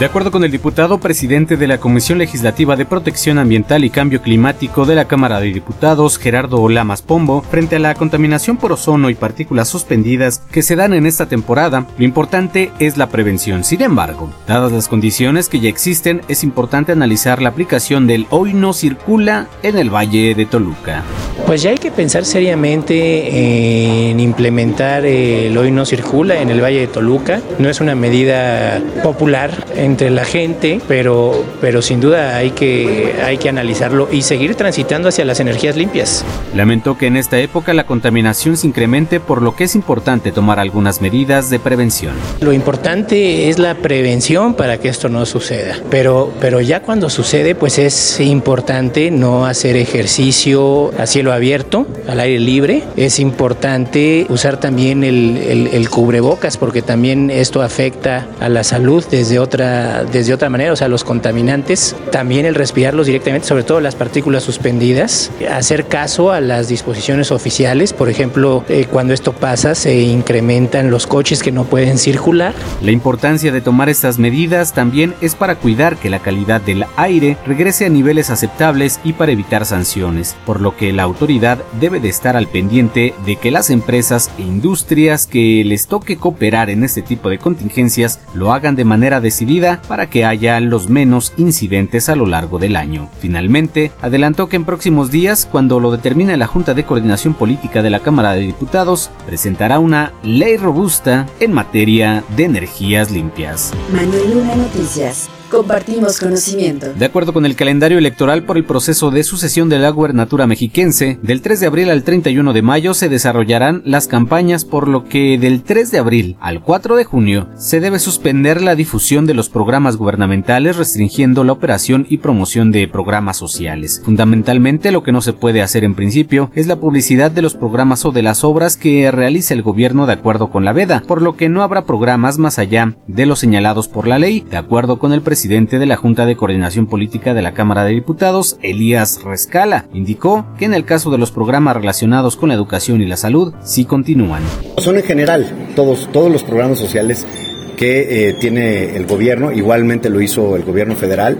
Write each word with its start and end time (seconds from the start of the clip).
De 0.00 0.06
acuerdo 0.06 0.32
con 0.32 0.42
el 0.42 0.50
diputado 0.50 0.98
presidente 0.98 1.56
de 1.56 1.68
la 1.68 1.78
Comisión 1.78 2.18
Legislativa 2.18 2.74
de 2.74 2.84
Protección 2.84 3.38
Ambiental 3.38 3.84
y 3.84 3.90
Cambio 3.90 4.20
Climático 4.22 4.86
de 4.86 4.96
la 4.96 5.04
Cámara 5.04 5.38
de 5.38 5.52
Diputados, 5.52 6.18
Gerardo 6.18 6.68
Lamas 6.68 7.00
Pombo, 7.00 7.42
frente 7.42 7.76
a 7.76 7.78
la 7.78 7.94
contaminación 7.94 8.56
por 8.56 8.72
ozono 8.72 9.08
y 9.08 9.14
partículas 9.14 9.68
suspendidas 9.68 10.40
que 10.50 10.62
se 10.62 10.74
dan 10.74 10.94
en 10.94 11.06
esta 11.06 11.26
temporada, 11.26 11.86
lo 11.96 12.04
importante 12.04 12.72
es 12.80 12.96
la 12.96 13.08
prevención. 13.08 13.62
Sin 13.62 13.82
embargo, 13.82 14.32
dadas 14.48 14.72
las 14.72 14.88
condiciones 14.88 15.48
que 15.48 15.60
ya 15.60 15.68
existen, 15.68 16.22
es 16.26 16.42
importante 16.42 16.90
analizar 16.90 17.40
la 17.40 17.50
aplicación 17.50 18.08
del 18.08 18.26
hoy 18.30 18.52
no 18.52 18.72
circula 18.72 19.46
en 19.62 19.78
el 19.78 19.94
Valle 19.94 20.34
de 20.34 20.44
Toluca. 20.44 21.04
Pues 21.46 21.62
ya 21.62 21.70
hay 21.70 21.78
que 21.78 21.92
pensar 21.92 22.24
seriamente 22.24 24.10
en 24.10 24.18
implementar 24.18 25.06
el 25.06 25.56
hoy 25.56 25.70
no 25.70 25.84
circula 25.84 26.40
en 26.40 26.50
el 26.50 26.60
Valle 26.60 26.80
de 26.80 26.86
Toluca. 26.88 27.40
No 27.60 27.68
es 27.68 27.80
una 27.80 27.94
medida 27.94 28.82
popular 29.04 29.64
entre 29.84 30.10
la 30.10 30.24
gente, 30.24 30.80
pero, 30.88 31.44
pero 31.60 31.82
sin 31.82 32.00
duda 32.00 32.36
hay 32.36 32.50
que, 32.50 33.14
hay 33.24 33.38
que 33.38 33.48
analizarlo 33.48 34.08
y 34.10 34.22
seguir 34.22 34.54
transitando 34.54 35.08
hacia 35.08 35.24
las 35.24 35.40
energías 35.40 35.76
limpias. 35.76 36.24
Lamentó 36.54 36.96
que 36.98 37.06
en 37.06 37.16
esta 37.16 37.38
época 37.38 37.74
la 37.74 37.86
contaminación 37.86 38.56
se 38.56 38.66
incremente, 38.66 39.20
por 39.20 39.42
lo 39.42 39.54
que 39.54 39.64
es 39.64 39.74
importante 39.74 40.32
tomar 40.32 40.58
algunas 40.58 41.00
medidas 41.00 41.50
de 41.50 41.58
prevención. 41.58 42.14
Lo 42.40 42.52
importante 42.52 43.48
es 43.48 43.58
la 43.58 43.74
prevención 43.76 44.54
para 44.54 44.78
que 44.78 44.88
esto 44.88 45.08
no 45.08 45.26
suceda, 45.26 45.76
pero, 45.90 46.32
pero 46.40 46.60
ya 46.60 46.80
cuando 46.80 47.10
sucede, 47.10 47.54
pues 47.54 47.78
es 47.78 48.20
importante 48.20 49.10
no 49.10 49.46
hacer 49.46 49.76
ejercicio 49.76 50.92
a 50.98 51.06
cielo 51.06 51.32
abierto, 51.32 51.86
al 52.08 52.20
aire 52.20 52.40
libre. 52.40 52.82
Es 52.96 53.18
importante 53.18 54.26
usar 54.28 54.58
también 54.58 55.04
el, 55.04 55.36
el, 55.36 55.66
el 55.68 55.90
cubrebocas 55.90 56.56
porque 56.56 56.82
también 56.82 57.30
esto 57.30 57.62
afecta 57.62 58.26
a 58.40 58.48
la 58.48 58.64
salud 58.64 59.04
desde 59.10 59.38
otra 59.38 59.73
desde 60.10 60.34
otra 60.34 60.48
manera, 60.48 60.72
o 60.72 60.76
sea, 60.76 60.88
los 60.88 61.04
contaminantes, 61.04 61.96
también 62.10 62.46
el 62.46 62.54
respirarlos 62.54 63.06
directamente, 63.06 63.46
sobre 63.46 63.62
todo 63.62 63.80
las 63.80 63.94
partículas 63.94 64.42
suspendidas, 64.42 65.30
hacer 65.50 65.86
caso 65.86 66.32
a 66.32 66.40
las 66.40 66.68
disposiciones 66.68 67.30
oficiales, 67.30 67.92
por 67.92 68.08
ejemplo, 68.08 68.64
eh, 68.68 68.86
cuando 68.90 69.14
esto 69.14 69.32
pasa 69.32 69.74
se 69.74 70.00
incrementan 70.02 70.90
los 70.90 71.06
coches 71.06 71.42
que 71.42 71.52
no 71.52 71.64
pueden 71.64 71.98
circular. 71.98 72.54
La 72.82 72.90
importancia 72.90 73.52
de 73.52 73.60
tomar 73.60 73.88
estas 73.88 74.18
medidas 74.18 74.72
también 74.72 75.14
es 75.20 75.34
para 75.34 75.56
cuidar 75.56 75.96
que 75.96 76.10
la 76.10 76.20
calidad 76.20 76.60
del 76.60 76.84
aire 76.96 77.36
regrese 77.46 77.86
a 77.86 77.88
niveles 77.88 78.30
aceptables 78.30 79.00
y 79.04 79.12
para 79.14 79.32
evitar 79.32 79.64
sanciones, 79.64 80.36
por 80.46 80.60
lo 80.60 80.76
que 80.76 80.92
la 80.92 81.02
autoridad 81.02 81.58
debe 81.80 82.00
de 82.00 82.08
estar 82.08 82.36
al 82.36 82.48
pendiente 82.48 83.14
de 83.24 83.36
que 83.36 83.50
las 83.50 83.70
empresas 83.70 84.30
e 84.38 84.42
industrias 84.42 85.26
que 85.26 85.62
les 85.64 85.86
toque 85.86 86.16
cooperar 86.16 86.70
en 86.70 86.84
este 86.84 87.02
tipo 87.02 87.28
de 87.28 87.38
contingencias 87.38 88.20
lo 88.34 88.52
hagan 88.52 88.76
de 88.76 88.84
manera 88.84 89.20
decidida 89.20 89.63
para 89.88 90.08
que 90.08 90.24
haya 90.24 90.60
los 90.60 90.88
menos 90.88 91.32
incidentes 91.36 92.08
a 92.08 92.16
lo 92.16 92.26
largo 92.26 92.58
del 92.58 92.76
año. 92.76 93.08
Finalmente, 93.18 93.92
adelantó 94.00 94.48
que 94.48 94.56
en 94.56 94.64
próximos 94.64 95.10
días, 95.10 95.48
cuando 95.50 95.80
lo 95.80 95.90
determine 95.90 96.36
la 96.36 96.46
Junta 96.46 96.74
de 96.74 96.84
Coordinación 96.84 97.34
Política 97.34 97.82
de 97.82 97.90
la 97.90 98.00
Cámara 98.00 98.32
de 98.32 98.40
Diputados, 98.40 99.10
presentará 99.26 99.78
una 99.78 100.12
ley 100.22 100.56
robusta 100.56 101.26
en 101.40 101.52
materia 101.52 102.24
de 102.36 102.44
energías 102.44 103.10
limpias. 103.10 103.72
Manuel 103.92 104.34
Luna 104.34 104.54
Noticias. 104.56 105.28
Compartimos 105.54 106.18
conocimiento. 106.18 106.92
De 106.98 107.04
acuerdo 107.04 107.32
con 107.32 107.46
el 107.46 107.54
calendario 107.54 107.96
electoral 107.96 108.42
por 108.42 108.56
el 108.56 108.64
proceso 108.64 109.12
de 109.12 109.22
sucesión 109.22 109.68
de 109.68 109.78
la 109.78 109.90
gubernatura 109.90 110.48
mexiquense, 110.48 111.16
del 111.22 111.42
3 111.42 111.60
de 111.60 111.66
abril 111.68 111.90
al 111.90 112.02
31 112.02 112.52
de 112.52 112.62
mayo 112.62 112.92
se 112.92 113.08
desarrollarán 113.08 113.80
las 113.84 114.08
campañas, 114.08 114.64
por 114.64 114.88
lo 114.88 115.04
que 115.04 115.38
del 115.38 115.62
3 115.62 115.92
de 115.92 115.98
abril 115.98 116.36
al 116.40 116.60
4 116.60 116.96
de 116.96 117.04
junio 117.04 117.46
se 117.56 117.78
debe 117.78 118.00
suspender 118.00 118.62
la 118.62 118.74
difusión 118.74 119.26
de 119.26 119.34
los 119.34 119.48
programas 119.48 119.96
gubernamentales 119.96 120.76
restringiendo 120.76 121.44
la 121.44 121.52
operación 121.52 122.04
y 122.10 122.18
promoción 122.18 122.72
de 122.72 122.88
programas 122.88 123.36
sociales. 123.36 124.02
Fundamentalmente 124.04 124.90
lo 124.90 125.04
que 125.04 125.12
no 125.12 125.20
se 125.20 125.34
puede 125.34 125.62
hacer 125.62 125.84
en 125.84 125.94
principio 125.94 126.50
es 126.56 126.66
la 126.66 126.80
publicidad 126.80 127.30
de 127.30 127.42
los 127.42 127.54
programas 127.54 128.04
o 128.04 128.10
de 128.10 128.22
las 128.22 128.42
obras 128.42 128.76
que 128.76 129.08
realice 129.12 129.54
el 129.54 129.62
gobierno 129.62 130.06
de 130.06 130.14
acuerdo 130.14 130.50
con 130.50 130.64
la 130.64 130.72
veda, 130.72 131.04
por 131.06 131.22
lo 131.22 131.36
que 131.36 131.48
no 131.48 131.62
habrá 131.62 131.86
programas 131.86 132.38
más 132.38 132.58
allá 132.58 132.96
de 133.06 133.26
los 133.26 133.38
señalados 133.38 133.86
por 133.86 134.08
la 134.08 134.18
ley, 134.18 134.44
de 134.50 134.56
acuerdo 134.56 134.98
con 134.98 135.12
el 135.12 135.22
presidente 135.22 135.43
presidente 135.44 135.78
de 135.78 135.84
la 135.84 135.96
Junta 135.96 136.24
de 136.24 136.36
Coordinación 136.36 136.86
Política 136.86 137.34
de 137.34 137.42
la 137.42 137.52
Cámara 137.52 137.84
de 137.84 137.92
Diputados, 137.92 138.56
Elías 138.62 139.20
Rescala, 139.22 139.84
indicó 139.92 140.46
que 140.58 140.64
en 140.64 140.72
el 140.72 140.86
caso 140.86 141.10
de 141.10 141.18
los 141.18 141.32
programas 141.32 141.76
relacionados 141.76 142.38
con 142.38 142.48
la 142.48 142.54
educación 142.54 143.02
y 143.02 143.06
la 143.06 143.18
salud, 143.18 143.52
sí 143.62 143.84
continúan. 143.84 144.42
Son 144.78 144.96
en 144.96 145.02
general 145.02 145.68
todos, 145.76 146.08
todos 146.12 146.32
los 146.32 146.42
programas 146.42 146.78
sociales 146.78 147.26
que 147.76 148.28
eh, 148.28 148.32
tiene 148.34 148.96
el 148.96 149.06
gobierno, 149.06 149.52
igualmente 149.52 150.08
lo 150.10 150.20
hizo 150.20 150.56
el 150.56 150.62
gobierno 150.62 150.94
federal, 150.94 151.38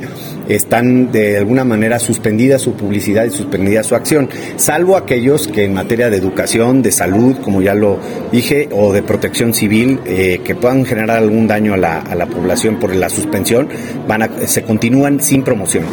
están 0.49 1.11
de 1.13 1.39
alguna 1.39 1.65
manera 1.65 1.99
suspendida 1.99 2.59
su 2.59 2.75
publicidad 2.75 3.25
y 3.25 3.31
suspendida 3.31 3.83
su 3.83 3.95
acción, 3.95 4.29
salvo 4.57 4.97
aquellos 4.97 5.49
que 5.49 5.65
en 5.65 5.75
materia 5.75 6.11
de 6.11 6.17
educación, 6.17 6.83
de 6.83 6.93
salud, 6.93 7.37
como 7.43 7.63
ya 7.63 7.75
lo 7.75 7.99
dije, 8.33 8.69
o 8.73 8.93
de 8.93 9.03
protección 9.03 9.55
civil, 9.55 10.01
eh, 10.07 10.41
que 10.45 10.55
puedan 10.55 10.85
generar 10.85 11.19
algún 11.19 11.47
daño 11.47 11.75
a 11.75 11.77
la, 11.77 11.99
a 12.01 12.15
la, 12.15 12.27
población 12.27 12.79
por 12.79 12.95
la 12.95 13.09
suspensión, 13.09 13.69
van 14.09 14.23
a, 14.23 14.31
se 14.47 14.63
continúan 14.63 15.21
sin 15.21 15.43
promoción. 15.43 15.85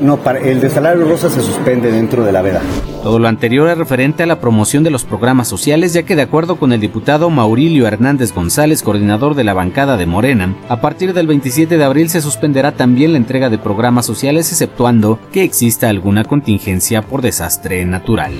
no, 0.00 0.22
para, 0.22 0.40
el 0.40 0.60
de 0.60 0.70
salario 0.70 1.04
rosa 1.04 1.30
se 1.30 1.40
suspende 1.40 1.90
dentro 1.90 2.24
de 2.24 2.32
la 2.32 2.42
veda. 2.42 2.60
Todo 3.04 3.18
lo 3.18 3.28
anterior 3.28 3.68
es 3.68 3.76
referente 3.76 4.22
a 4.22 4.26
la 4.26 4.40
promoción 4.40 4.82
de 4.82 4.90
los 4.90 5.04
programas 5.04 5.46
sociales, 5.46 5.92
ya 5.92 6.04
que 6.04 6.16
de 6.16 6.22
acuerdo 6.22 6.56
con 6.56 6.72
el 6.72 6.80
diputado 6.80 7.28
Maurilio 7.28 7.86
Hernández 7.86 8.32
González, 8.32 8.82
coordinador 8.82 9.34
de 9.34 9.44
la 9.44 9.52
bancada 9.52 9.98
de 9.98 10.06
Morena, 10.06 10.56
a 10.70 10.80
partir 10.80 11.12
del 11.12 11.26
27 11.26 11.76
de 11.76 11.84
abril 11.84 12.08
se 12.08 12.22
suspenderá 12.22 12.72
también 12.72 13.12
la 13.12 13.18
entrega 13.18 13.50
de 13.50 13.58
programas 13.58 14.06
sociales, 14.06 14.50
exceptuando 14.50 15.18
que 15.32 15.42
exista 15.42 15.90
alguna 15.90 16.24
contingencia 16.24 17.02
por 17.02 17.20
desastre 17.20 17.84
natural. 17.84 18.32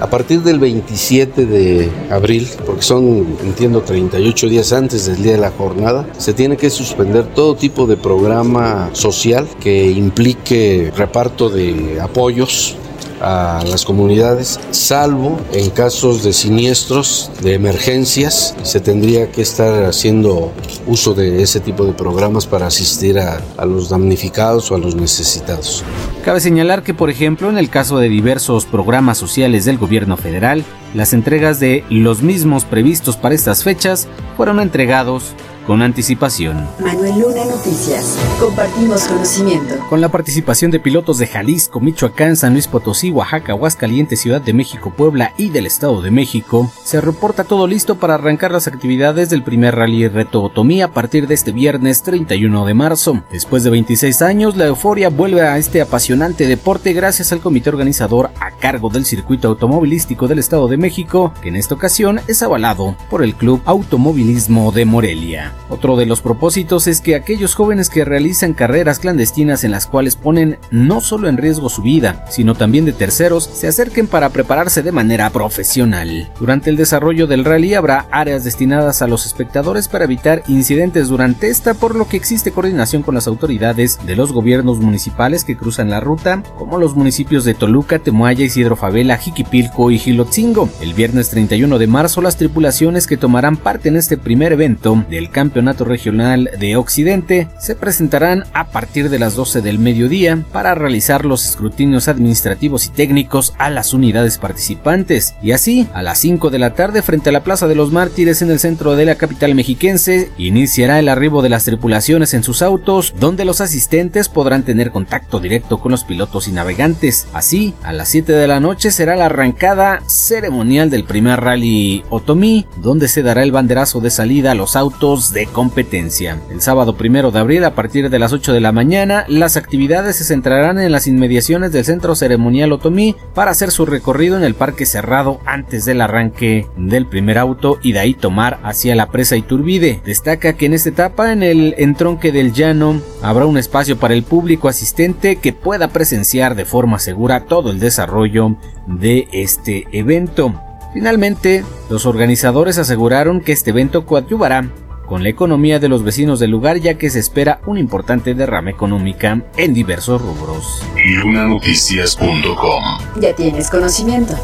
A 0.00 0.10
partir 0.10 0.42
del 0.42 0.58
27 0.58 1.46
de 1.46 1.88
abril, 2.10 2.48
porque 2.66 2.82
son, 2.82 3.24
entiendo, 3.44 3.82
38 3.82 4.48
días 4.48 4.72
antes 4.72 5.06
del 5.06 5.22
día 5.22 5.34
de 5.34 5.38
la 5.38 5.52
jornada, 5.52 6.08
se 6.18 6.34
tiene 6.34 6.56
que 6.56 6.70
suspender 6.70 7.24
todo 7.26 7.54
tipo 7.54 7.86
de 7.86 7.96
programa 7.96 8.90
social 8.94 9.46
que 9.60 9.92
implique 9.92 10.92
reparto 10.96 11.50
de 11.50 12.00
apoyos 12.00 12.76
a 13.20 13.62
las 13.68 13.84
comunidades, 13.84 14.60
salvo 14.70 15.38
en 15.52 15.70
casos 15.70 16.22
de 16.22 16.32
siniestros, 16.32 17.30
de 17.42 17.54
emergencias, 17.54 18.54
se 18.62 18.80
tendría 18.80 19.30
que 19.30 19.42
estar 19.42 19.84
haciendo 19.84 20.52
uso 20.86 21.14
de 21.14 21.42
ese 21.42 21.60
tipo 21.60 21.84
de 21.84 21.92
programas 21.92 22.46
para 22.46 22.66
asistir 22.66 23.18
a, 23.18 23.40
los 23.64 23.88
damnificados 23.88 24.70
o 24.70 24.74
a 24.74 24.78
los 24.78 24.94
necesitados. 24.94 25.84
Cabe 26.24 26.40
señalar 26.40 26.82
que, 26.82 26.94
por 26.94 27.10
ejemplo, 27.10 27.50
en 27.50 27.58
el 27.58 27.70
caso 27.70 27.98
de 27.98 28.08
diversos 28.08 28.64
programas 28.64 29.18
sociales 29.18 29.64
del 29.64 29.78
gobierno 29.78 30.16
federal, 30.16 30.64
las 30.94 31.12
entregas 31.12 31.60
de 31.60 31.84
los 31.90 32.22
mismos 32.22 32.64
previstos 32.64 33.16
para 33.16 33.34
estas 33.34 33.62
fechas 33.62 34.08
fueron 34.36 34.60
entregados 34.60 35.34
con 35.68 35.82
anticipación. 35.82 36.66
Manuel 36.80 37.20
Luna 37.20 37.44
Noticias. 37.44 38.18
Compartimos 38.40 39.04
conocimiento. 39.04 39.74
Con 39.90 40.00
la 40.00 40.08
participación 40.08 40.70
de 40.70 40.80
pilotos 40.80 41.18
de 41.18 41.26
Jalisco, 41.26 41.78
Michoacán, 41.78 42.36
San 42.36 42.54
Luis 42.54 42.66
Potosí, 42.66 43.10
Oaxaca, 43.10 43.52
Aguascalientes, 43.52 44.18
Ciudad 44.18 44.40
de 44.40 44.54
México, 44.54 44.94
Puebla 44.96 45.34
y 45.36 45.50
del 45.50 45.66
Estado 45.66 46.00
de 46.00 46.10
México, 46.10 46.72
se 46.82 47.02
reporta 47.02 47.44
todo 47.44 47.66
listo 47.66 47.96
para 47.96 48.14
arrancar 48.14 48.50
las 48.50 48.66
actividades 48.66 49.28
del 49.28 49.42
primer 49.42 49.74
rally 49.74 50.08
Reto 50.08 50.42
Otomí 50.42 50.80
a 50.80 50.88
partir 50.88 51.26
de 51.26 51.34
este 51.34 51.52
viernes 51.52 52.02
31 52.02 52.64
de 52.64 52.72
marzo. 52.72 53.22
Después 53.30 53.62
de 53.62 53.68
26 53.68 54.22
años, 54.22 54.56
la 54.56 54.68
euforia 54.68 55.10
vuelve 55.10 55.42
a 55.42 55.58
este 55.58 55.82
apasionante 55.82 56.46
deporte 56.46 56.94
gracias 56.94 57.30
al 57.32 57.40
comité 57.40 57.68
organizador 57.68 58.30
a 58.40 58.52
cargo 58.52 58.88
del 58.88 59.04
circuito 59.04 59.48
automovilístico 59.48 60.28
del 60.28 60.38
Estado 60.38 60.66
de 60.66 60.78
México, 60.78 61.34
que 61.42 61.50
en 61.50 61.56
esta 61.56 61.74
ocasión 61.74 62.22
es 62.26 62.42
avalado 62.42 62.96
por 63.10 63.22
el 63.22 63.34
Club 63.34 63.60
Automovilismo 63.66 64.72
de 64.72 64.86
Morelia. 64.86 65.57
Otro 65.68 65.96
de 65.96 66.06
los 66.06 66.20
propósitos 66.20 66.86
es 66.86 67.00
que 67.00 67.14
aquellos 67.14 67.54
jóvenes 67.54 67.90
que 67.90 68.04
realizan 68.04 68.54
carreras 68.54 68.98
clandestinas 68.98 69.64
en 69.64 69.70
las 69.70 69.86
cuales 69.86 70.16
ponen 70.16 70.58
no 70.70 71.00
solo 71.00 71.28
en 71.28 71.36
riesgo 71.36 71.68
su 71.68 71.82
vida, 71.82 72.24
sino 72.28 72.54
también 72.54 72.84
de 72.84 72.92
terceros, 72.92 73.44
se 73.44 73.68
acerquen 73.68 74.06
para 74.06 74.30
prepararse 74.30 74.82
de 74.82 74.92
manera 74.92 75.30
profesional. 75.30 76.30
Durante 76.38 76.70
el 76.70 76.76
desarrollo 76.76 77.26
del 77.26 77.44
rally 77.44 77.74
habrá 77.74 78.06
áreas 78.10 78.44
destinadas 78.44 79.02
a 79.02 79.08
los 79.08 79.26
espectadores 79.26 79.88
para 79.88 80.04
evitar 80.04 80.42
incidentes 80.48 81.08
durante 81.08 81.48
esta, 81.48 81.74
por 81.74 81.94
lo 81.94 82.08
que 82.08 82.16
existe 82.16 82.52
coordinación 82.52 83.02
con 83.02 83.14
las 83.14 83.26
autoridades 83.26 83.98
de 84.06 84.16
los 84.16 84.32
gobiernos 84.32 84.78
municipales 84.78 85.44
que 85.44 85.56
cruzan 85.56 85.90
la 85.90 86.00
ruta, 86.00 86.42
como 86.58 86.78
los 86.78 86.94
municipios 86.94 87.44
de 87.44 87.54
Toluca, 87.54 87.98
Temuaya, 87.98 88.44
Isidro 88.44 88.76
Favela, 88.76 89.18
Jiquipilco 89.18 89.90
y 89.90 89.98
Gilotzingo. 89.98 90.68
El 90.80 90.94
viernes 90.94 91.30
31 91.30 91.78
de 91.78 91.86
marzo 91.86 92.20
las 92.20 92.36
tripulaciones 92.36 93.06
que 93.06 93.16
tomarán 93.16 93.56
parte 93.56 93.88
en 93.88 93.96
este 93.96 94.16
primer 94.16 94.52
evento 94.52 95.04
del 95.10 95.30
cambio 95.30 95.47
Campeonato 95.48 95.86
Regional 95.86 96.50
de 96.60 96.76
Occidente 96.76 97.48
se 97.58 97.74
presentarán 97.74 98.44
a 98.52 98.66
partir 98.66 99.08
de 99.08 99.18
las 99.18 99.34
12 99.34 99.62
del 99.62 99.78
mediodía 99.78 100.44
para 100.52 100.74
realizar 100.74 101.24
los 101.24 101.42
escrutinios 101.48 102.06
administrativos 102.06 102.84
y 102.84 102.90
técnicos 102.90 103.54
a 103.56 103.70
las 103.70 103.94
unidades 103.94 104.36
participantes 104.36 105.36
y 105.42 105.52
así 105.52 105.88
a 105.94 106.02
las 106.02 106.18
5 106.18 106.50
de 106.50 106.58
la 106.58 106.74
tarde 106.74 107.00
frente 107.00 107.30
a 107.30 107.32
la 107.32 107.44
Plaza 107.44 107.66
de 107.66 107.76
los 107.76 107.92
Mártires 107.92 108.42
en 108.42 108.50
el 108.50 108.58
centro 108.58 108.94
de 108.94 109.06
la 109.06 109.14
capital 109.14 109.54
mexiquense 109.54 110.30
iniciará 110.36 110.98
el 110.98 111.08
arribo 111.08 111.40
de 111.40 111.48
las 111.48 111.64
tripulaciones 111.64 112.34
en 112.34 112.42
sus 112.42 112.60
autos 112.60 113.14
donde 113.18 113.46
los 113.46 113.62
asistentes 113.62 114.28
podrán 114.28 114.64
tener 114.64 114.90
contacto 114.90 115.40
directo 115.40 115.78
con 115.78 115.92
los 115.92 116.04
pilotos 116.04 116.46
y 116.46 116.52
navegantes. 116.52 117.26
Así, 117.32 117.72
a 117.82 117.94
las 117.94 118.10
7 118.10 118.34
de 118.34 118.48
la 118.48 118.60
noche 118.60 118.90
será 118.90 119.16
la 119.16 119.26
arrancada 119.26 120.02
ceremonial 120.06 120.90
del 120.90 121.04
primer 121.04 121.40
rally 121.40 122.04
Otomí, 122.10 122.66
donde 122.82 123.08
se 123.08 123.22
dará 123.22 123.42
el 123.42 123.52
banderazo 123.52 124.02
de 124.02 124.10
salida 124.10 124.50
a 124.50 124.54
los 124.54 124.76
autos 124.76 125.27
de 125.32 125.46
competencia. 125.46 126.40
El 126.50 126.60
sábado 126.60 126.96
primero 126.96 127.30
de 127.30 127.38
abril, 127.38 127.64
a 127.64 127.74
partir 127.74 128.10
de 128.10 128.18
las 128.18 128.32
8 128.32 128.52
de 128.52 128.60
la 128.60 128.72
mañana, 128.72 129.24
las 129.28 129.56
actividades 129.56 130.16
se 130.16 130.24
centrarán 130.24 130.78
en 130.78 130.92
las 130.92 131.06
inmediaciones 131.06 131.72
del 131.72 131.84
centro 131.84 132.14
ceremonial 132.14 132.72
Otomí 132.72 133.16
para 133.34 133.50
hacer 133.50 133.70
su 133.70 133.86
recorrido 133.86 134.36
en 134.36 134.44
el 134.44 134.54
parque 134.54 134.86
cerrado 134.86 135.40
antes 135.44 135.84
del 135.84 136.00
arranque 136.00 136.66
del 136.76 137.06
primer 137.06 137.38
auto 137.38 137.78
y 137.82 137.92
de 137.92 138.00
ahí 138.00 138.14
tomar 138.14 138.58
hacia 138.62 138.94
la 138.94 139.10
presa 139.10 139.36
Iturbide. 139.36 140.00
Destaca 140.04 140.54
que 140.54 140.66
en 140.66 140.74
esta 140.74 140.88
etapa, 140.88 141.32
en 141.32 141.42
el 141.42 141.74
entronque 141.78 142.32
del 142.32 142.52
llano, 142.52 143.00
habrá 143.22 143.46
un 143.46 143.58
espacio 143.58 143.98
para 143.98 144.14
el 144.14 144.22
público 144.22 144.68
asistente 144.68 145.36
que 145.36 145.52
pueda 145.52 145.88
presenciar 145.88 146.54
de 146.54 146.64
forma 146.64 146.98
segura 146.98 147.44
todo 147.44 147.70
el 147.70 147.80
desarrollo 147.80 148.56
de 148.86 149.28
este 149.32 149.86
evento. 149.92 150.54
Finalmente, 150.94 151.64
los 151.90 152.06
organizadores 152.06 152.78
aseguraron 152.78 153.40
que 153.40 153.52
este 153.52 153.70
evento 153.70 154.06
coadyuvará 154.06 154.68
con 155.08 155.22
la 155.22 155.30
economía 155.30 155.78
de 155.78 155.88
los 155.88 156.04
vecinos 156.04 156.38
del 156.38 156.50
lugar 156.50 156.78
ya 156.78 156.94
que 156.94 157.08
se 157.10 157.18
espera 157.18 157.60
un 157.66 157.78
importante 157.78 158.34
derrame 158.34 158.70
económica 158.70 159.42
en 159.56 159.72
diversos 159.74 160.20
rubros. 160.20 160.82
Lunanoticias.com 161.22 163.20
Ya 163.20 163.34
tienes 163.34 163.70
conocimiento. 163.70 164.34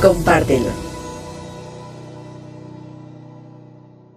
Compártelo. 0.00 0.85